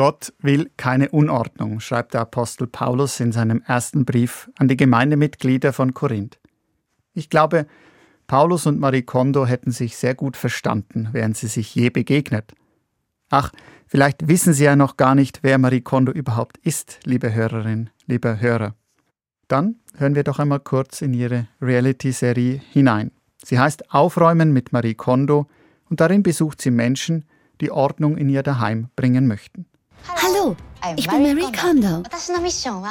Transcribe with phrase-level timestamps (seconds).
[0.00, 5.74] Gott will keine Unordnung, schreibt der Apostel Paulus in seinem ersten Brief an die Gemeindemitglieder
[5.74, 6.38] von Korinth.
[7.12, 7.66] Ich glaube,
[8.26, 12.54] Paulus und Marie Kondo hätten sich sehr gut verstanden, wären sie sich je begegnet.
[13.28, 13.52] Ach,
[13.86, 18.40] vielleicht wissen Sie ja noch gar nicht, wer Marie Kondo überhaupt ist, liebe Hörerin, lieber
[18.40, 18.74] Hörer.
[19.48, 23.10] Dann hören wir doch einmal kurz in Ihre Reality-Serie hinein.
[23.44, 25.46] Sie heißt Aufräumen mit Marie Kondo
[25.90, 27.26] und darin besucht sie Menschen,
[27.60, 29.66] die Ordnung in ihr Daheim bringen möchten.
[30.40, 30.56] Hallo,
[30.96, 32.02] ich bin Marie Kondo.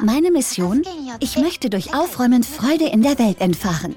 [0.03, 0.83] Meine Mission?
[1.19, 3.95] Ich möchte durch Aufräumen Freude in der Welt entfachen.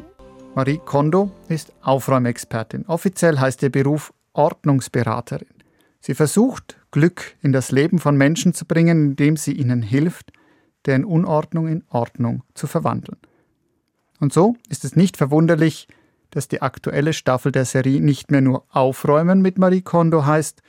[0.55, 2.87] Marie Kondo ist Aufräumexpertin.
[2.87, 5.49] Offiziell heißt ihr Beruf Ordnungsberaterin.
[6.01, 10.33] Sie versucht, Glück in das Leben von Menschen zu bringen, indem sie ihnen hilft,
[10.87, 13.19] deren Unordnung in Ordnung zu verwandeln.
[14.19, 15.89] Und so ist es nicht verwunderlich,
[16.31, 20.63] dass die aktuelle Staffel der Serie nicht mehr nur Aufräumen mit Marie Kondo heißt,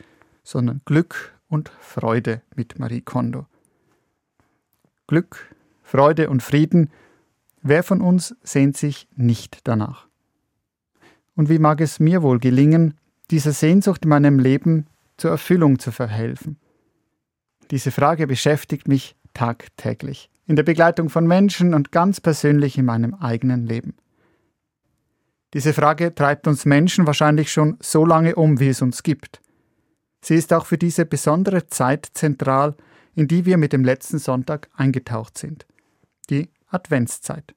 [0.43, 3.45] sondern Glück und Freude mit Marie Kondo.
[5.05, 6.89] Glück, Freude und Frieden,
[7.61, 10.07] wer von uns sehnt sich nicht danach?
[11.35, 12.95] Und wie mag es mir wohl gelingen,
[13.29, 14.87] dieser Sehnsucht in meinem Leben
[15.17, 16.57] zur Erfüllung zu verhelfen?
[17.69, 23.13] Diese Frage beschäftigt mich tagtäglich, in der Begleitung von Menschen und ganz persönlich in meinem
[23.13, 23.93] eigenen Leben.
[25.53, 29.43] Diese Frage treibt uns Menschen wahrscheinlich schon so lange um, wie es uns gibt.
[30.23, 32.75] Sie ist auch für diese besondere Zeit zentral,
[33.13, 35.67] in die wir mit dem letzten Sonntag eingetaucht sind.
[36.29, 37.53] Die Adventszeit.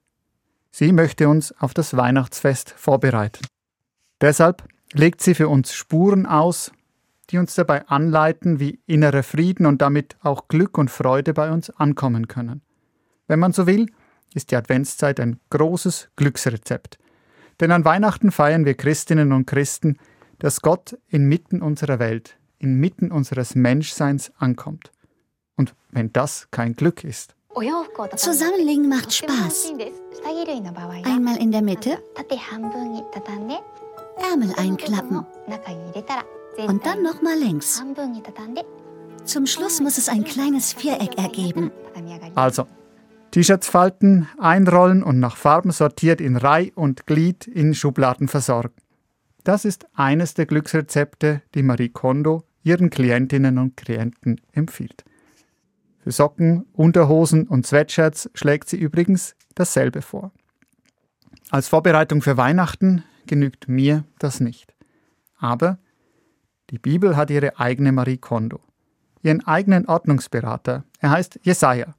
[0.69, 3.47] Sie möchte uns auf das Weihnachtsfest vorbereiten.
[4.19, 6.71] Deshalb legt sie für uns Spuren aus,
[7.29, 11.69] die uns dabei anleiten, wie innerer Frieden und damit auch Glück und Freude bei uns
[11.69, 12.61] ankommen können.
[13.27, 13.87] Wenn man so will,
[14.33, 16.99] ist die Adventszeit ein großes Glücksrezept,
[17.59, 19.97] denn an Weihnachten feiern wir Christinnen und Christen,
[20.39, 24.91] dass Gott inmitten unserer Welt, inmitten unseres Menschseins ankommt.
[25.55, 27.35] Und wenn das kein Glück ist.
[28.15, 29.73] Zusammenlegen macht Spaß.
[31.03, 31.97] Einmal in der Mitte,
[34.31, 35.25] Ärmel einklappen
[36.67, 37.83] und dann nochmal längs.
[39.25, 41.71] Zum Schluss muss es ein kleines Viereck ergeben.
[42.35, 42.67] Also,
[43.31, 48.75] T-Shirts falten, einrollen und nach Farben sortiert in Reih und Glied in Schubladen versorgen.
[49.43, 55.05] Das ist eines der Glücksrezepte, die Marie Kondo ihren Klientinnen und Klienten empfiehlt.
[56.03, 60.31] Für Socken, Unterhosen und Sweatshirts schlägt sie übrigens dasselbe vor.
[61.49, 64.75] Als Vorbereitung für Weihnachten genügt mir das nicht.
[65.37, 65.79] Aber
[66.69, 68.59] die Bibel hat ihre eigene Marie Kondo,
[69.21, 70.83] ihren eigenen Ordnungsberater.
[70.99, 71.95] Er heißt Jesaja.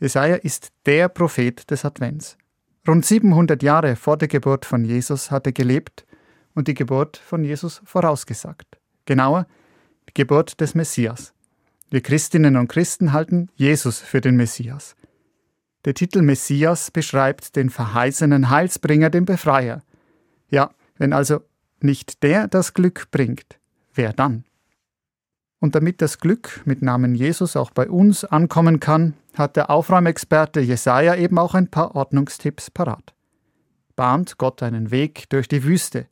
[0.00, 2.36] Jesaja ist der Prophet des Advents.
[2.88, 6.04] Rund 700 Jahre vor der Geburt von Jesus hat er gelebt
[6.54, 8.78] und die Geburt von Jesus vorausgesagt.
[9.04, 9.46] Genauer,
[10.16, 11.34] Geburt des Messias.
[11.90, 14.96] Wir Christinnen und Christen halten Jesus für den Messias.
[15.84, 19.82] Der Titel Messias beschreibt den verheißenen Heilsbringer, den Befreier.
[20.48, 21.42] Ja, wenn also
[21.82, 23.60] nicht der das Glück bringt,
[23.92, 24.44] wer dann?
[25.60, 30.60] Und damit das Glück mit Namen Jesus auch bei uns ankommen kann, hat der Aufräumexperte
[30.60, 33.12] Jesaja eben auch ein paar Ordnungstipps parat.
[33.96, 36.06] Bahnt Gott einen Weg durch die Wüste,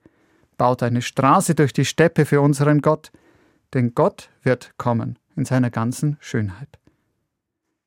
[0.59, 3.11] baut eine Straße durch die Steppe für unseren Gott,
[3.75, 6.79] denn Gott wird kommen in seiner ganzen Schönheit.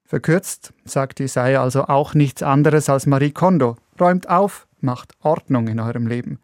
[0.03, 5.79] Verkürzt sagt Jesaja also auch nichts anderes als Marie Kondo: räumt auf, macht Ordnung in
[5.79, 6.39] eurem Leben.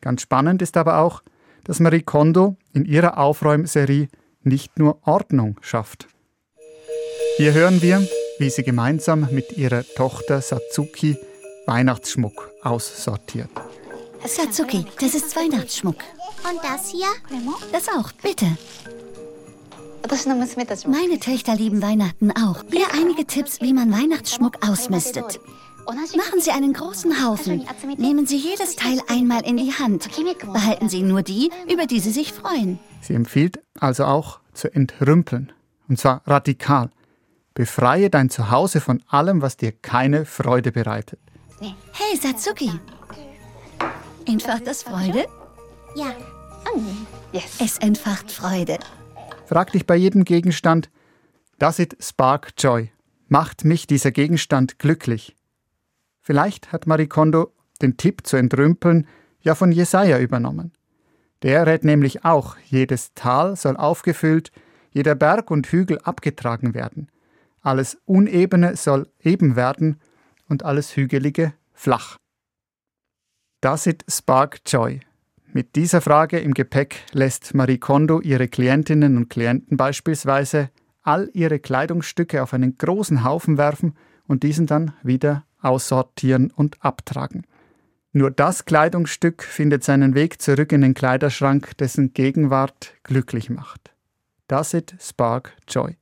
[0.00, 1.22] Ganz spannend ist aber auch,
[1.64, 4.08] dass Marie Kondo in ihrer Aufräumserie
[4.42, 6.08] nicht nur Ordnung schafft.
[7.36, 8.06] Hier hören wir,
[8.38, 11.16] wie sie gemeinsam mit ihrer Tochter Satsuki
[11.66, 13.50] Weihnachtsschmuck aussortiert.
[14.26, 15.96] Satsuki, das ist Weihnachtsschmuck.
[16.48, 17.08] Und das hier?
[17.72, 18.46] Das auch, bitte.
[20.88, 22.64] Meine Töchter lieben Weihnachten auch.
[22.70, 25.40] Hier einige Tipps, wie man Weihnachtsschmuck ausmistet.
[25.86, 27.66] Machen Sie einen großen Haufen.
[27.96, 30.08] Nehmen Sie jedes Teil einmal in die Hand.
[30.52, 32.78] Behalten Sie nur die, über die Sie sich freuen.
[33.00, 35.52] Sie empfiehlt also auch zu entrümpeln.
[35.88, 36.90] Und zwar radikal.
[37.54, 41.18] Befreie dein Zuhause von allem, was dir keine Freude bereitet.
[41.60, 42.72] Hey, Satsuki.
[44.26, 45.26] Entfacht das Freude?
[45.94, 46.14] Ja.
[47.58, 48.78] Es entfacht Freude.
[49.46, 50.90] Frag dich bei jedem Gegenstand,
[51.58, 52.92] does it spark joy?
[53.28, 55.36] Macht mich dieser Gegenstand glücklich?
[56.20, 57.52] Vielleicht hat Marie Kondo
[57.82, 59.06] den Tipp zu entrümpeln
[59.40, 60.72] ja von Jesaja übernommen.
[61.42, 64.52] Der rät nämlich auch, jedes Tal soll aufgefüllt,
[64.90, 67.10] jeder Berg und Hügel abgetragen werden.
[67.62, 70.00] Alles Unebene soll eben werden
[70.48, 72.16] und alles Hügelige flach.
[73.60, 75.00] Das ist Spark Joy.
[75.52, 80.70] Mit dieser Frage im Gepäck lässt Marie Kondo ihre Klientinnen und Klienten beispielsweise
[81.02, 83.96] all ihre Kleidungsstücke auf einen großen Haufen werfen
[84.28, 87.46] und diesen dann wieder aussortieren und abtragen.
[88.12, 93.90] Nur das Kleidungsstück findet seinen Weg zurück in den Kleiderschrank, dessen Gegenwart glücklich macht.
[94.46, 95.96] Does it spark joy?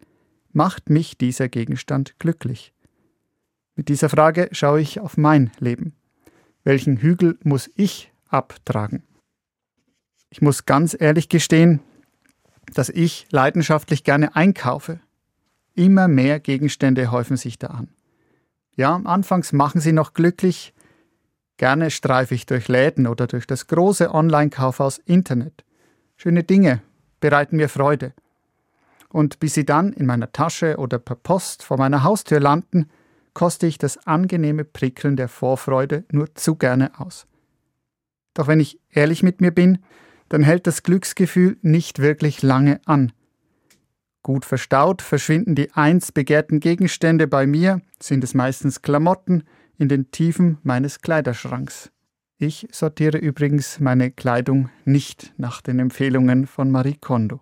[0.53, 2.75] Macht mich dieser Gegenstand glücklich?
[3.77, 5.95] Mit dieser Frage schaue ich auf mein Leben.
[6.65, 9.05] Welchen Hügel muss ich abtragen?
[10.31, 11.81] Ich muss ganz ehrlich gestehen,
[12.75, 15.01] dass ich leidenschaftlich gerne einkaufe.
[15.75, 17.89] Immer mehr Gegenstände häufen sich da an.
[18.77, 20.75] Ja, anfangs machen sie noch glücklich.
[21.57, 25.65] Gerne streife ich durch Läden oder durch das große Online-Kaufhaus Internet.
[26.17, 26.83] Schöne Dinge
[27.21, 28.13] bereiten mir Freude.
[29.09, 32.91] Und bis sie dann in meiner Tasche oder per Post vor meiner Haustür landen,
[33.35, 37.27] koste ich das angenehme Prickeln der Vorfreude nur zu gerne aus.
[38.35, 39.79] Doch wenn ich ehrlich mit mir bin,
[40.29, 43.13] dann hält das Glücksgefühl nicht wirklich lange an.
[44.23, 49.45] Gut verstaut verschwinden die einst begehrten Gegenstände bei mir, sind es meistens Klamotten,
[49.79, 51.91] in den Tiefen meines Kleiderschranks.
[52.37, 57.41] Ich sortiere übrigens meine Kleidung nicht nach den Empfehlungen von Marie Kondo.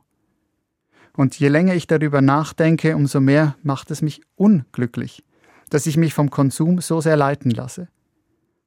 [1.15, 5.25] Und je länger ich darüber nachdenke, umso mehr macht es mich unglücklich,
[5.71, 7.89] dass ich mich vom Konsum so sehr leiten lasse.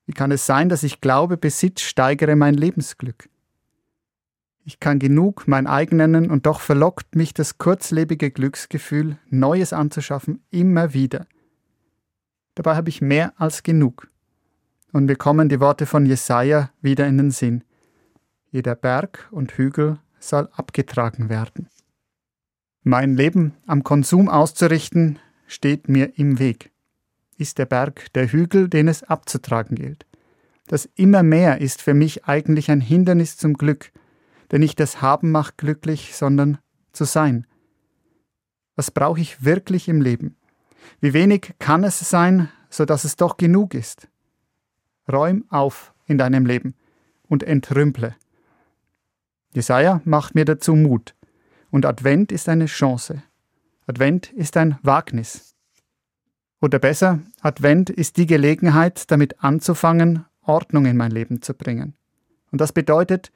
[0.07, 3.30] Wie kann es sein, dass ich glaube, Besitz steigere mein Lebensglück?
[4.69, 10.44] Ich kann genug mein eigen nennen und doch verlockt mich das kurzlebige Glücksgefühl, Neues anzuschaffen,
[10.51, 11.25] immer wieder.
[12.54, 14.12] Dabei habe ich mehr als genug.
[14.94, 17.63] Und mir kommen die Worte von Jesaja wieder in den Sinn.
[18.51, 21.68] Jeder Berg und Hügel soll abgetragen werden.
[22.83, 25.18] Mein Leben am Konsum auszurichten,
[25.48, 26.69] steht mir im Weg.
[27.39, 30.06] Ist der Berg der Hügel, den es abzutragen gilt.
[30.68, 33.92] Das immer mehr ist für mich eigentlich ein Hindernis zum Glück,
[34.51, 36.57] denn nicht das Haben macht glücklich, sondern
[36.92, 37.46] zu sein.
[38.75, 40.36] Was brauche ich wirklich im Leben?
[41.01, 44.07] Wie wenig kann es sein, so dass es doch genug ist?
[45.12, 46.75] Räum auf in deinem Leben
[47.28, 48.16] und entrümple.
[49.54, 51.16] Jesaja macht mir dazu Mut.
[51.72, 53.24] Und Advent ist eine Chance.
[53.86, 55.56] Advent ist ein Wagnis.
[56.62, 61.95] Oder besser, Advent ist die Gelegenheit, damit anzufangen, Ordnung in mein Leben zu bringen.
[62.52, 63.31] Und das bedeutet,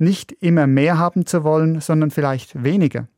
[0.00, 3.08] nicht immer mehr haben zu wollen, sondern vielleicht weniger.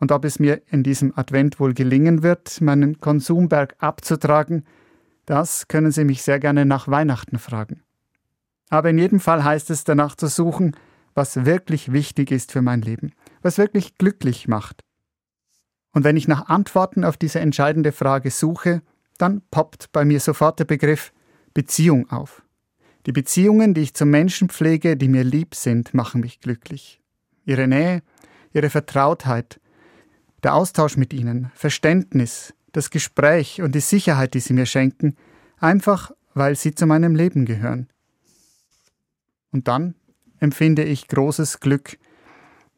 [0.00, 4.64] Und ob es mir in diesem Advent wohl gelingen wird, meinen Konsumberg abzutragen,
[5.26, 7.82] das können Sie mich sehr gerne nach Weihnachten fragen.
[8.68, 10.76] Aber in jedem Fall heißt es danach zu suchen,
[11.14, 14.82] was wirklich wichtig ist für mein Leben, was wirklich glücklich macht.
[15.92, 18.82] Und wenn ich nach Antworten auf diese entscheidende Frage suche,
[19.16, 21.12] dann poppt bei mir sofort der Begriff
[21.54, 22.43] Beziehung auf.
[23.06, 27.00] Die Beziehungen, die ich zum Menschen pflege, die mir lieb sind, machen mich glücklich.
[27.44, 28.02] Ihre Nähe,
[28.52, 29.60] ihre Vertrautheit,
[30.42, 35.16] der Austausch mit ihnen, Verständnis, das Gespräch und die Sicherheit, die sie mir schenken,
[35.58, 37.88] einfach weil sie zu meinem Leben gehören.
[39.52, 39.94] Und dann
[40.40, 41.98] empfinde ich großes Glück,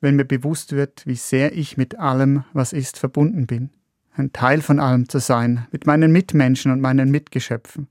[0.01, 3.71] wenn mir bewusst wird, wie sehr ich mit allem, was ist, verbunden bin,
[4.13, 7.89] ein Teil von allem zu sein, mit meinen Mitmenschen und meinen Mitgeschöpfen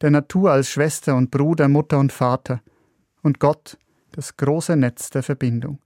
[0.00, 2.60] der Natur als Schwester und Bruder, Mutter und Vater
[3.22, 3.78] und Gott
[4.12, 5.78] das große Netz der Verbindung.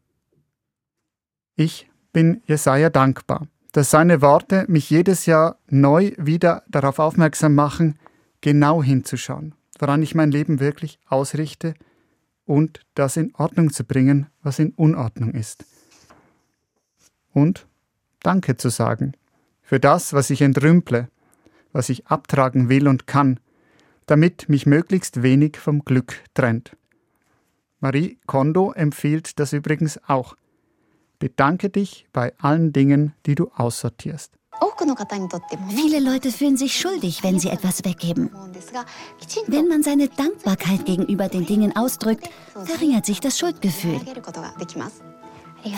[1.55, 7.99] Ich bin Jesaja dankbar, dass seine Worte mich jedes Jahr neu wieder darauf aufmerksam machen,
[8.41, 11.75] genau hinzuschauen, woran ich mein Leben wirklich ausrichte
[12.45, 15.65] und das in Ordnung zu bringen, was in Unordnung ist.
[17.33, 17.67] Und
[18.23, 19.15] Danke zu sagen
[19.63, 21.09] für das, was ich entrümple,
[21.73, 23.41] was ich abtragen will und kann,
[24.07, 26.77] damit mich möglichst wenig vom Glück trennt.
[27.81, 30.37] Marie Kondo empfiehlt das übrigens auch.
[31.19, 34.33] Bedanke dich bei allen Dingen, die du aussortierst.
[35.69, 38.31] Viele Leute fühlen sich schuldig, wenn sie etwas weggeben.
[39.47, 42.29] Wenn man seine Dankbarkeit gegenüber den Dingen ausdrückt,
[42.65, 44.01] verringert sich das Schuldgefühl.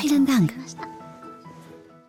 [0.00, 0.52] Vielen Dank.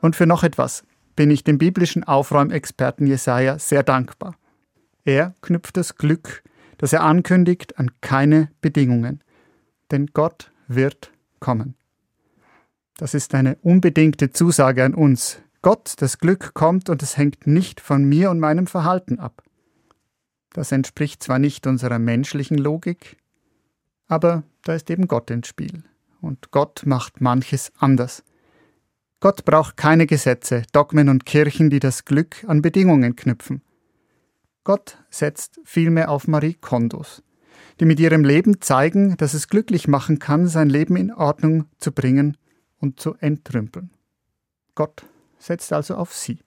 [0.01, 0.83] Und für noch etwas
[1.15, 4.35] bin ich dem biblischen Aufräumexperten Jesaja sehr dankbar.
[5.05, 6.43] Er knüpft das Glück,
[6.77, 9.23] das er ankündigt, an keine Bedingungen.
[9.91, 11.75] Denn Gott wird kommen.
[12.97, 15.39] Das ist eine unbedingte Zusage an uns.
[15.61, 19.43] Gott, das Glück kommt und es hängt nicht von mir und meinem Verhalten ab.
[20.53, 23.17] Das entspricht zwar nicht unserer menschlichen Logik,
[24.07, 25.83] aber da ist eben Gott ins Spiel.
[26.21, 28.23] Und Gott macht manches anders.
[29.19, 33.61] Gott braucht keine Gesetze, Dogmen und Kirchen, die das Glück an Bedingungen knüpfen.
[34.65, 37.23] Gott setzt vielmehr auf Marie Kondos,
[37.79, 41.91] die mit ihrem Leben zeigen, dass es glücklich machen kann, sein Leben in Ordnung zu
[41.91, 42.35] bringen
[42.79, 43.91] und zu entrümpeln.
[44.73, 45.05] Gott
[45.37, 46.39] setzt also auf sie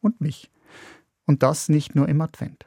[0.00, 0.50] und mich.
[1.26, 2.66] Und das nicht nur im Advent.